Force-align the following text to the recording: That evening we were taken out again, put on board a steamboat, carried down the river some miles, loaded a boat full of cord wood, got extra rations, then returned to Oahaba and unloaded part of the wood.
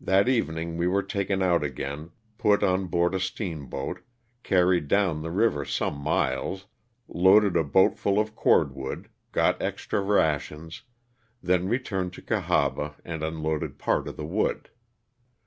That 0.00 0.30
evening 0.30 0.78
we 0.78 0.86
were 0.88 1.02
taken 1.02 1.42
out 1.42 1.62
again, 1.62 2.12
put 2.38 2.62
on 2.62 2.86
board 2.86 3.14
a 3.14 3.20
steamboat, 3.20 4.00
carried 4.42 4.88
down 4.88 5.20
the 5.20 5.30
river 5.30 5.66
some 5.66 5.94
miles, 5.98 6.64
loaded 7.06 7.54
a 7.54 7.64
boat 7.64 7.98
full 7.98 8.18
of 8.18 8.34
cord 8.34 8.74
wood, 8.74 9.10
got 9.30 9.60
extra 9.60 10.00
rations, 10.00 10.84
then 11.42 11.68
returned 11.68 12.14
to 12.14 12.22
Oahaba 12.22 12.94
and 13.04 13.22
unloaded 13.22 13.76
part 13.78 14.08
of 14.08 14.16
the 14.16 14.24
wood. 14.24 14.70